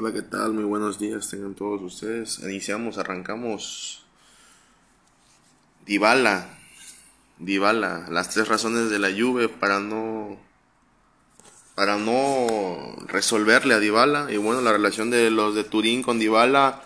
[0.00, 0.52] Hola, ¿qué tal?
[0.52, 2.38] Muy buenos días tengan todos ustedes.
[2.44, 4.04] Iniciamos, arrancamos.
[5.86, 6.56] Dybala.
[7.40, 8.06] Dybala.
[8.08, 10.38] Las tres razones de la Juve para no
[11.74, 16.84] para no resolverle a Dybala y bueno, la relación de los de Turín con Dybala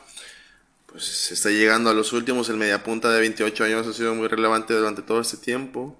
[0.86, 4.28] pues se está llegando a los últimos, el mediapunta de 28 años ha sido muy
[4.28, 5.98] relevante durante todo este tiempo,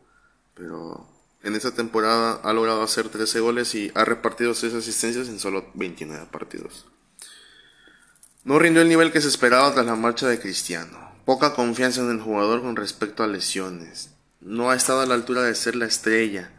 [0.55, 1.07] pero
[1.43, 5.67] en esta temporada ha logrado hacer 13 goles y ha repartido 6 asistencias en solo
[5.75, 6.87] 29 partidos.
[8.45, 10.99] No rindió el nivel que se esperaba tras la marcha de Cristiano.
[11.25, 14.11] Poca confianza en el jugador con respecto a lesiones.
[14.41, 16.50] No ha estado a la altura de ser la estrella.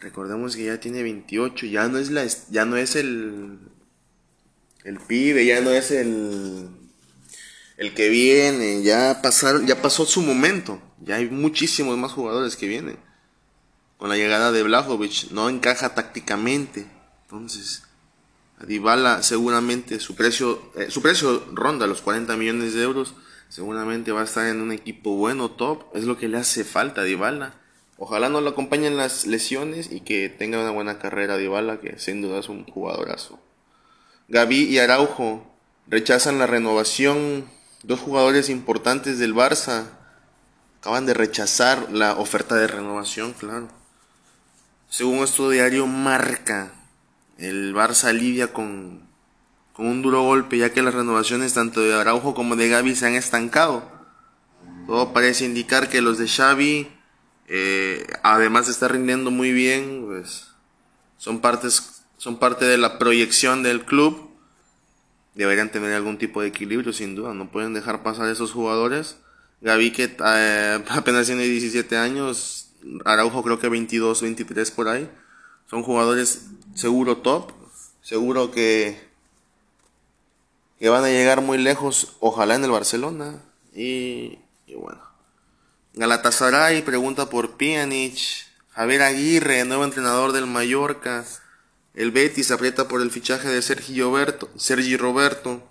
[0.00, 3.58] Recordemos que ya tiene 28, ya no es la ya no es el
[4.84, 6.68] el pibe, ya no es el
[7.76, 10.82] el que viene, ya pasaron, ya pasó su momento.
[11.00, 12.98] Ya hay muchísimos más jugadores que vienen.
[13.96, 16.86] Con la llegada de Blajovic no encaja tácticamente.
[17.22, 17.84] Entonces,
[18.66, 23.14] Dybala seguramente su precio, eh, su precio ronda los 40 millones de euros.
[23.48, 25.84] Seguramente va a estar en un equipo bueno, top.
[25.94, 27.54] Es lo que le hace falta a Dybala.
[27.96, 32.22] Ojalá no lo acompañen las lesiones y que tenga una buena carrera Dybala, que sin
[32.22, 33.40] duda es un jugadorazo.
[34.28, 35.50] Gaby y Araujo
[35.86, 37.46] rechazan la renovación.
[37.82, 39.86] Dos jugadores importantes del Barça
[40.80, 43.68] acaban de rechazar la oferta de renovación, claro.
[44.88, 46.72] Según esto diario Marca,
[47.38, 49.08] el Barça lidia con,
[49.72, 53.06] con un duro golpe ya que las renovaciones tanto de Araujo como de Gaby se
[53.06, 53.90] han estancado.
[54.86, 56.88] Todo parece indicar que los de Xavi,
[57.46, 60.48] eh, además de estar rindiendo muy bien, pues
[61.18, 64.30] son partes, son parte de la proyección del club.
[65.34, 67.34] Deberían tener algún tipo de equilibrio, sin duda.
[67.34, 69.18] No pueden dejar pasar esos jugadores.
[69.60, 72.70] Gaby que eh, apenas tiene 17 años,
[73.04, 75.08] Araujo creo que 22, 23 por ahí.
[75.68, 77.52] Son jugadores seguro top,
[78.00, 78.98] seguro que,
[80.78, 83.42] que van a llegar muy lejos, ojalá en el Barcelona.
[83.74, 85.00] Y, y bueno.
[85.94, 88.18] Galatasaray pregunta por Pjanic.
[88.70, 91.24] Javier Aguirre, nuevo entrenador del Mallorca.
[91.94, 94.48] El Betis aprieta por el fichaje de Sergi Roberto.
[94.56, 95.68] Sergi Roberto.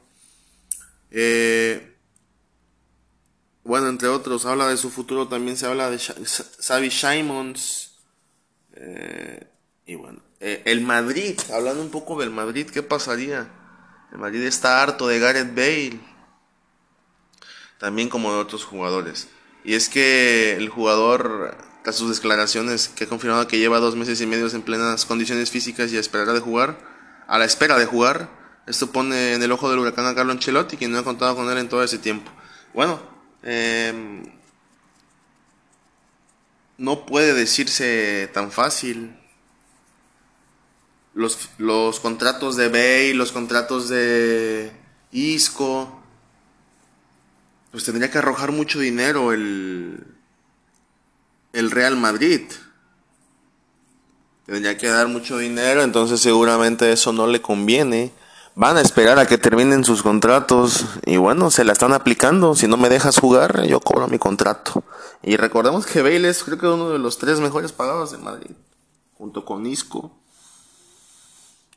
[1.10, 1.96] Eh,
[3.64, 5.30] bueno, entre otros, habla de su futuro.
[5.30, 7.96] También se habla de Xavi Simons.
[8.74, 9.48] Eh,
[9.88, 13.48] y bueno, eh, el Madrid, hablando un poco del Madrid, ¿qué pasaría?
[14.12, 16.00] El Madrid está harto de Gareth Bale,
[17.80, 19.30] también como de otros jugadores.
[19.64, 24.20] Y es que el jugador, tras sus declaraciones, que ha confirmado que lleva dos meses
[24.20, 26.78] y medio en plenas condiciones físicas y esperará de jugar,
[27.26, 28.30] a la espera de jugar,
[28.68, 31.50] esto pone en el ojo del huracán a Carlo Ancelotti, quien no ha contado con
[31.50, 32.30] él en todo ese tiempo.
[32.74, 33.02] Bueno,
[33.44, 34.22] eh,
[36.78, 39.16] no puede decirse tan fácil
[41.18, 44.72] los, los contratos de Bay, los contratos de
[45.12, 46.00] Isco,
[47.72, 50.06] pues tendría que arrojar mucho dinero el,
[51.54, 52.42] el Real Madrid.
[54.46, 58.12] Tendría que dar mucho dinero, entonces seguramente eso no le conviene.
[58.54, 62.54] Van a esperar a que terminen sus contratos y bueno, se la están aplicando.
[62.54, 64.84] Si no me dejas jugar, yo cobro mi contrato.
[65.24, 68.56] Y recordemos que Bale es creo que uno de los tres mejores pagados de Madrid,
[69.18, 70.16] junto con Isco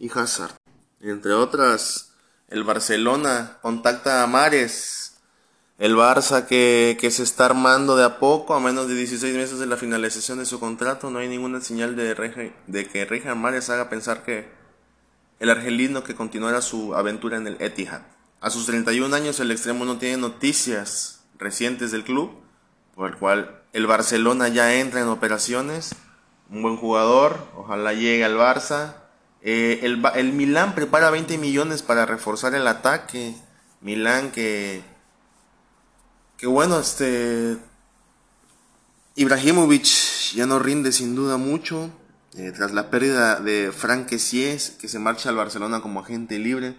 [0.01, 0.57] y Hazard.
[1.01, 2.15] Entre otras,
[2.49, 5.19] el Barcelona contacta a Mares.
[5.79, 9.59] El Barça que, que, se está armando de a poco, a menos de 16 meses
[9.61, 13.71] de la finalización de su contrato, no hay ninguna señal de, de que Rejan Mares
[13.71, 14.51] haga pensar que
[15.39, 18.03] el argelino que continuará su aventura en el Etihad.
[18.43, 22.31] A sus 31 años el extremo no tiene noticias recientes del club,
[22.95, 25.95] por el cual el Barcelona ya entra en operaciones.
[26.51, 29.00] Un buen jugador, ojalá llegue al Barça.
[29.43, 33.35] Eh, el, el Milán prepara 20 millones para reforzar el ataque.
[33.81, 34.83] Milán que...
[36.37, 37.59] Que bueno, este...
[39.17, 39.85] Ibrahimovic
[40.35, 41.91] ya no rinde sin duda mucho.
[42.35, 46.77] Eh, tras la pérdida de Frank Kessies, que se marcha al Barcelona como agente libre.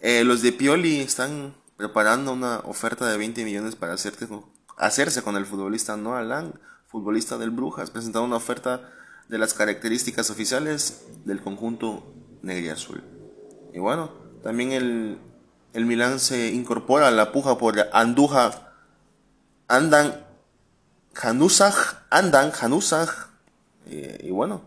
[0.00, 4.28] Eh, los de Pioli están preparando una oferta de 20 millones para hacerse
[4.76, 6.52] hacerse con el futbolista Noah Lang,
[6.86, 7.90] futbolista del Brujas.
[7.90, 8.92] Presentaron una oferta
[9.28, 13.02] de las características oficiales del conjunto negriazul.
[13.72, 14.10] Y bueno,
[14.42, 15.18] también el,
[15.72, 18.72] el Milán se incorpora a la puja por Anduja,
[19.68, 20.24] Andan,
[21.14, 23.30] Januzaj, Andan, Januzaj.
[23.86, 24.62] Eh, y bueno,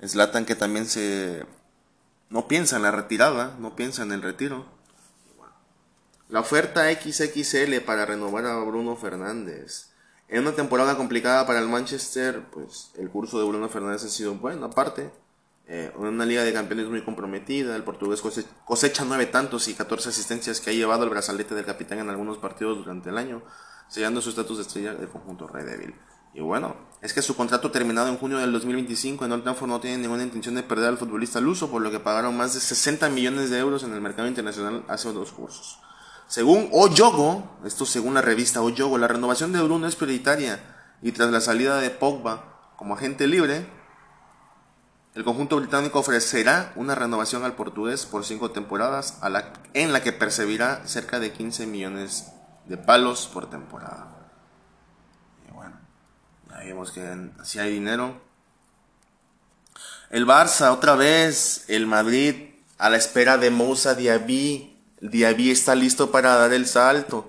[0.00, 1.44] Slatan que también se
[2.30, 4.66] no piensa en la retirada, no piensa en el retiro.
[6.28, 9.87] La oferta XXL para renovar a Bruno Fernández.
[10.28, 14.34] En una temporada complicada para el Manchester, pues el curso de Bruno Fernández ha sido
[14.34, 14.66] bueno.
[14.66, 15.10] Aparte,
[15.70, 17.76] Eh, una liga de campeones muy comprometida.
[17.76, 18.22] El portugués
[18.64, 22.38] cosecha nueve tantos y 14 asistencias que ha llevado el brazalete del capitán en algunos
[22.38, 23.42] partidos durante el año,
[23.86, 25.94] sellando su estatus de estrella del conjunto Red Devil.
[26.32, 29.80] Y bueno, es que su contrato terminado en junio del 2025 en Old Trafford no
[29.80, 33.10] tiene ninguna intención de perder al futbolista luso, por lo que pagaron más de 60
[33.10, 35.80] millones de euros en el mercado internacional hace dos cursos.
[36.28, 40.60] Según Oyogo, esto según la revista Oyogo, la renovación de Bruno es prioritaria
[41.00, 43.66] y tras la salida de Pogba como agente libre,
[45.14, 49.18] el conjunto británico ofrecerá una renovación al portugués por cinco temporadas
[49.72, 52.30] en la que percibirá cerca de 15 millones
[52.66, 54.14] de palos por temporada.
[55.48, 55.76] Y bueno,
[56.50, 58.20] ya vemos que si hay dinero.
[60.10, 64.77] El Barça otra vez, el Madrid a la espera de Moussa Diaby.
[65.00, 67.28] Diaby está listo para dar el salto.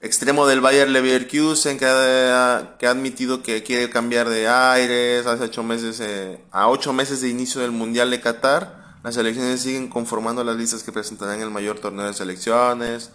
[0.00, 5.44] Extremo del Bayer Leverkusen que ha, que ha admitido que quiere cambiar de aires hace
[5.44, 8.98] ocho meses eh, a ocho meses de inicio del mundial de Qatar.
[9.02, 13.10] Las selecciones siguen conformando las listas que presentarán el mayor torneo de selecciones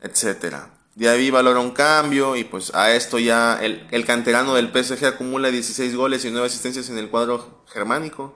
[0.00, 0.70] etcétera.
[1.00, 5.50] Ahí valora un cambio y pues a esto ya el, el canterano del PSG acumula
[5.50, 8.34] 16 goles y 9 asistencias en el cuadro germánico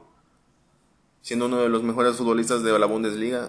[1.20, 3.48] siendo uno de los mejores futbolistas de la Bundesliga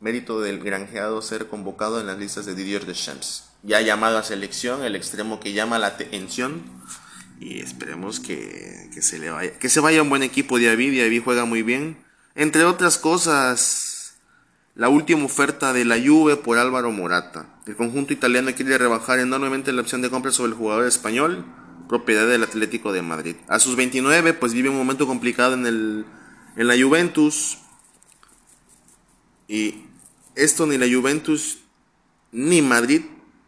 [0.00, 3.50] mérito del granjeado ser convocado en las listas de Didier Deschamps.
[3.62, 6.62] Ya llamado a selección, el extremo que llama la atención.
[7.40, 9.58] Y esperemos que, se le vaya.
[9.58, 10.90] Que se vaya un buen equipo de Avi.
[10.90, 11.98] Diaby juega muy bien.
[12.34, 14.18] Entre otras cosas,
[14.74, 17.46] la última oferta de la Juve por Álvaro Morata.
[17.66, 21.44] El conjunto italiano quiere rebajar enormemente la opción de compra sobre el jugador español,
[21.88, 23.36] propiedad del Atlético de Madrid.
[23.48, 26.06] A sus 29, pues vive un momento complicado en, el,
[26.56, 27.58] en la Juventus.
[29.48, 29.85] Y
[30.36, 31.58] esto ni la Juventus,
[32.32, 33.02] ni Madrid,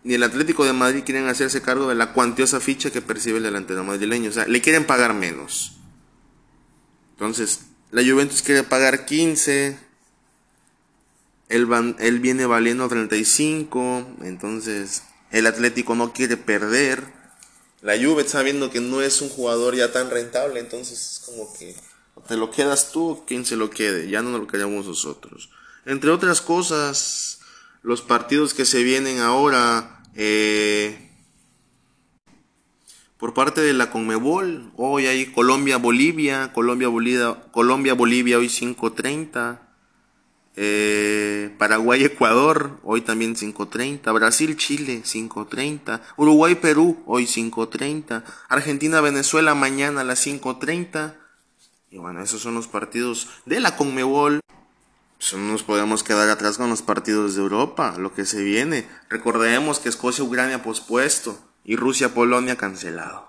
[0.05, 3.45] ni el Atlético de Madrid quieren hacerse cargo de la cuantiosa ficha que percibe el
[3.45, 4.31] delantero madrileño.
[4.31, 5.77] O sea, le quieren pagar menos.
[7.13, 9.79] Entonces, la Juventus quiere pagar 15.
[11.49, 14.17] Él, él viene valiendo 35.
[14.23, 17.05] Entonces, el Atlético no quiere perder.
[17.83, 20.61] La Juve sabiendo que no es un jugador ya tan rentable.
[20.61, 21.75] Entonces, es como que
[22.27, 24.09] te lo quedas tú, quien se lo quede.
[24.09, 25.51] Ya no lo queremos nosotros.
[25.89, 27.41] Entre otras cosas,
[27.81, 31.11] los partidos que se vienen ahora eh,
[33.17, 34.71] por parte de la Conmebol.
[34.77, 39.61] Hoy hay Colombia-Bolivia, Colombia-Bolivia, hoy 5.30.
[40.57, 44.13] Eh, Paraguay-Ecuador, hoy también 5.30.
[44.13, 46.03] Brasil-Chile, 5.30.
[46.19, 48.25] Uruguay-Perú, hoy 5.30.
[48.51, 51.15] Argentina-Venezuela, mañana a las 5.30.
[51.91, 54.43] Y bueno, esos son los partidos de la Conmebol.
[55.19, 58.87] Pues no nos podemos quedar atrás con los partidos de Europa, lo que se viene.
[59.11, 63.29] Recordemos que Escocia-Ucrania pospuesto y Rusia-Polonia cancelado.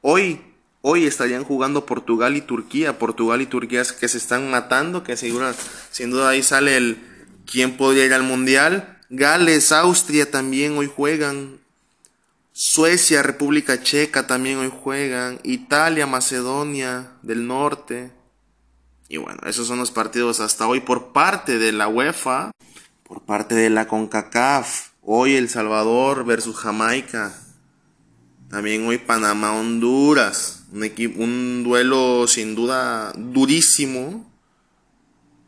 [0.00, 0.40] Hoy,
[0.80, 2.98] hoy estarían jugando Portugal y Turquía.
[2.98, 5.52] Portugal y Turquía que se están matando, que seguro,
[5.90, 7.02] sin duda ahí sale el
[7.44, 8.98] quién podría ir al Mundial.
[9.10, 11.60] Gales, Austria también hoy juegan.
[12.52, 15.38] Suecia, República Checa también hoy juegan.
[15.42, 18.10] Italia, Macedonia del Norte.
[19.10, 22.52] Y bueno, esos son los partidos hasta hoy por parte de la UEFA,
[23.02, 24.90] por parte de la CONCACAF.
[25.02, 27.36] Hoy El Salvador versus Jamaica.
[28.48, 30.62] También hoy Panamá-Honduras.
[30.70, 34.30] Un, un duelo sin duda durísimo.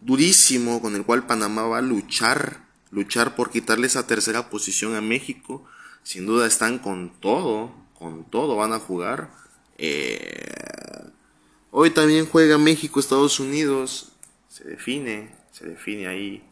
[0.01, 2.65] Durísimo con el cual Panamá va a luchar.
[2.91, 5.65] Luchar por quitarle esa tercera posición a México.
[6.03, 7.73] Sin duda están con todo.
[7.97, 9.31] Con todo van a jugar.
[9.79, 10.53] Eh,
[11.75, 14.13] Hoy también juega México, Estados Unidos.
[14.51, 16.45] Se define, se define ahí.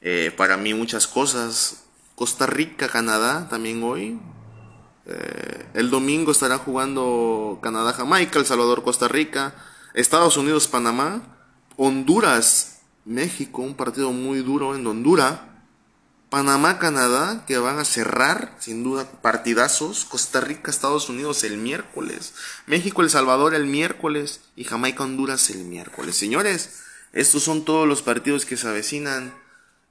[0.00, 1.84] Eh, para mí muchas cosas.
[2.16, 4.18] Costa Rica, Canadá también hoy.
[5.06, 9.54] Eh, el domingo estará jugando Canadá, Jamaica, El Salvador, Costa Rica.
[9.94, 11.22] Estados Unidos, Panamá.
[11.76, 15.38] Honduras, México, un partido muy duro en Honduras.
[16.30, 20.04] Panamá, Canadá, que van a cerrar, sin duda, partidazos.
[20.04, 22.34] Costa Rica, Estados Unidos el miércoles.
[22.66, 24.40] México, El Salvador el miércoles.
[24.56, 26.16] Y Jamaica, Honduras el miércoles.
[26.16, 29.34] Señores, estos son todos los partidos que se avecinan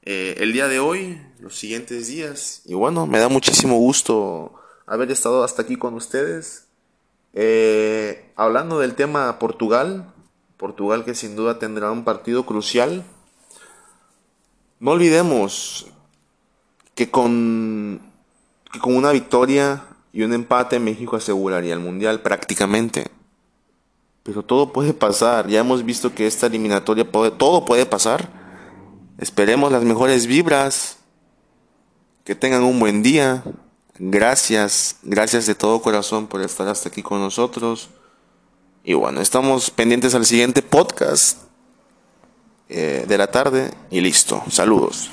[0.03, 2.61] eh, el día de hoy, los siguientes días.
[2.65, 6.67] Y bueno, me da muchísimo gusto haber estado hasta aquí con ustedes.
[7.33, 10.13] Eh, hablando del tema Portugal.
[10.57, 13.03] Portugal que sin duda tendrá un partido crucial.
[14.79, 15.87] No olvidemos,
[16.95, 18.01] que con,
[18.81, 23.11] con una victoria y un empate México aseguraría el Mundial prácticamente.
[24.23, 28.27] Pero todo puede pasar, ya hemos visto que esta eliminatoria puede, todo puede pasar.
[29.19, 30.97] Esperemos las mejores vibras,
[32.23, 33.43] que tengan un buen día.
[33.97, 37.89] Gracias, gracias de todo corazón por estar hasta aquí con nosotros.
[38.83, 41.43] Y bueno, estamos pendientes al siguiente podcast
[42.67, 44.43] eh, de la tarde y listo.
[44.49, 45.11] Saludos.